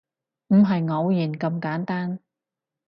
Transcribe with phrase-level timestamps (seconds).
[0.47, 2.19] 唔係偶然咁簡單